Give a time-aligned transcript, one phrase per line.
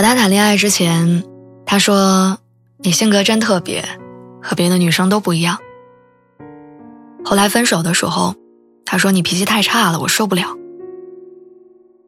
[0.00, 1.24] 和他谈恋爱之前，
[1.66, 2.38] 他说
[2.80, 3.84] ：“你性格真特别，
[4.40, 5.58] 和别的女生都不一样。”
[7.22, 8.34] 后来分手的时候，
[8.86, 10.56] 他说：“你脾气太差了，我受不了。”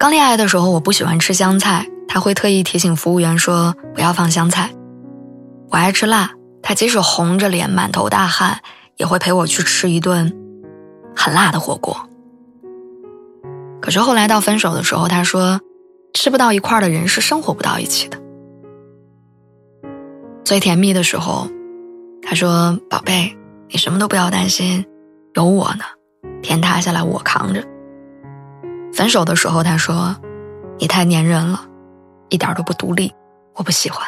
[0.00, 4.70] 刚恋爱的时候，我不喜欢吃香菜，他会特意提醒服务员说不要放香菜。
[5.68, 6.30] 我爱吃辣，
[6.62, 8.62] 他即使红着脸、满头大汗，
[8.96, 10.34] 也会陪我去吃一顿
[11.14, 11.94] 很辣的火锅。
[13.82, 15.60] 可是后来到分手的时候，他说。
[16.14, 18.18] 吃不到一块的人是生活不到一起的。
[20.44, 21.48] 最甜蜜的时候，
[22.22, 23.36] 他说：“宝贝，
[23.68, 24.86] 你什么都不要担心，
[25.34, 25.84] 有我呢，
[26.40, 27.62] 天塌下来我扛着。”
[28.94, 30.16] 分手的时候，他说
[30.78, 31.66] ：“你太粘人了，
[32.28, 33.12] 一点都不独立，
[33.54, 34.06] 我不喜欢。”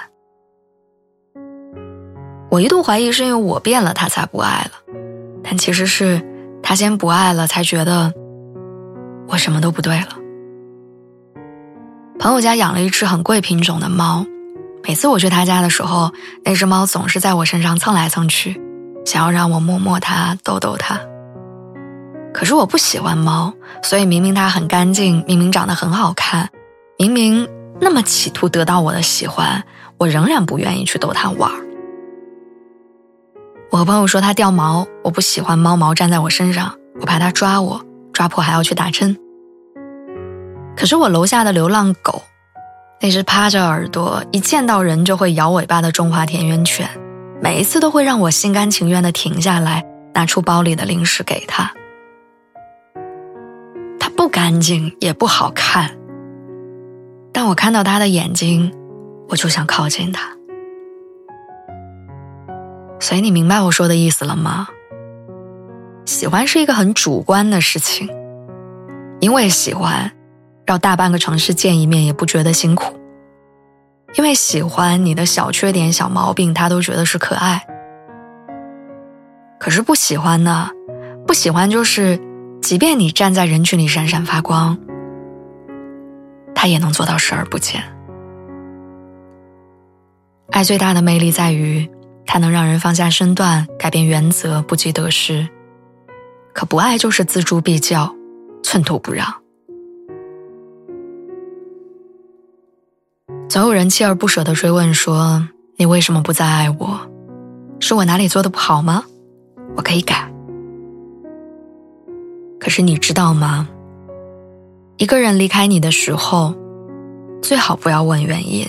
[2.49, 4.95] 我一度怀疑是因为我变了，他才不爱了，
[5.43, 6.23] 但其实是
[6.63, 8.13] 他先不爱了，才觉得
[9.27, 10.16] 我什么都不对了。
[12.19, 14.25] 朋友家养了一只很贵品种的猫，
[14.83, 16.11] 每次我去他家的时候，
[16.45, 18.61] 那只猫总是在我身上蹭来蹭去，
[19.05, 20.99] 想要让我摸摸它、逗逗它。
[22.33, 26.49] 可是我不喜欢猫，所以明明它很干净，明明长得很好看，
[26.99, 27.47] 明明
[27.81, 29.63] 那么企图得到我的喜欢，
[29.99, 31.51] 我仍然不愿意去逗它玩。
[33.71, 37.81] 我和朋友说它掉毛，我不喜欢猫毛粘在我身上，我怕它抓我，
[38.13, 39.17] 抓破还要去打针。
[40.77, 42.23] 可是我楼下的流浪狗，
[43.01, 46.87] 那只趴着耳朵，一见到人就会摇尾巴的中华田园犬，
[47.43, 49.85] 每一次都会让我心甘情愿地停下来，
[50.15, 51.73] 拿出包里的零食给它。
[53.99, 55.97] 它不干净，也不好看，
[57.33, 58.73] 但我看到它的眼睛，
[59.31, 60.29] 我就想靠近它。
[63.01, 64.69] 所以你明白我说的意思了吗？
[66.05, 68.09] 喜欢是一个很主观的事情，
[69.21, 70.13] 因为喜欢。
[70.67, 72.99] 绕大半个城市见一面也不觉得辛苦，
[74.15, 77.65] 因为喜欢你的小缺点、小毛病，他都觉得是可爱。
[79.59, 80.71] 可是不喜欢呢？
[81.27, 82.21] 不喜欢就是，
[82.61, 84.77] 即便你站在人群里闪闪发光，
[86.55, 87.83] 他也能做到视而不见。
[90.51, 91.89] 爱最大的魅力在于，
[92.27, 95.49] 它能让人放下身段，改变原则，不计得失。
[96.53, 98.15] 可不爱就是锱铢必较，
[98.63, 99.46] 寸土不让。
[103.57, 105.49] 总有人锲而不舍地追问说
[105.81, 107.01] ：“你为什么不再爱我？
[107.81, 109.05] 是我哪里做的不好吗？
[109.75, 110.31] 我可以改。”
[112.61, 113.67] 可是你知道吗？
[114.99, 116.55] 一个人离开你的时候，
[117.41, 118.69] 最好不要问原因，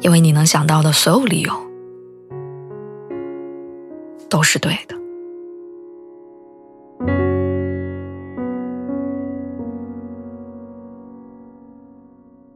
[0.00, 1.52] 因为你能想到的所有理由
[4.28, 4.97] 都是对的。